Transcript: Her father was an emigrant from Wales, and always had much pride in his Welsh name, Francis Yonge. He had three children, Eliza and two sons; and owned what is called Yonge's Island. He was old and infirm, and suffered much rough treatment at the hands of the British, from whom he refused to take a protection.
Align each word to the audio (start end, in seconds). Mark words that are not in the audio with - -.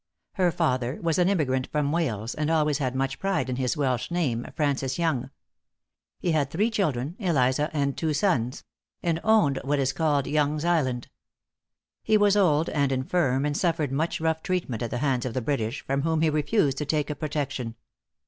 Her 0.33 0.51
father 0.51 0.97
was 0.99 1.19
an 1.19 1.29
emigrant 1.29 1.67
from 1.71 1.91
Wales, 1.91 2.33
and 2.33 2.49
always 2.49 2.79
had 2.79 2.95
much 2.95 3.19
pride 3.19 3.51
in 3.51 3.57
his 3.57 3.77
Welsh 3.77 4.09
name, 4.09 4.47
Francis 4.55 4.97
Yonge. 4.97 5.29
He 6.19 6.31
had 6.31 6.49
three 6.49 6.71
children, 6.71 7.15
Eliza 7.19 7.69
and 7.71 7.95
two 7.95 8.11
sons; 8.11 8.63
and 9.03 9.19
owned 9.23 9.59
what 9.63 9.77
is 9.77 9.93
called 9.93 10.25
Yonge's 10.25 10.65
Island. 10.65 11.07
He 12.01 12.17
was 12.17 12.35
old 12.35 12.67
and 12.69 12.91
infirm, 12.91 13.45
and 13.45 13.55
suffered 13.55 13.91
much 13.91 14.19
rough 14.19 14.41
treatment 14.41 14.81
at 14.81 14.89
the 14.89 14.97
hands 14.97 15.23
of 15.23 15.35
the 15.35 15.39
British, 15.41 15.85
from 15.85 16.01
whom 16.01 16.21
he 16.21 16.31
refused 16.31 16.79
to 16.79 16.85
take 16.87 17.11
a 17.11 17.15
protection. 17.15 17.75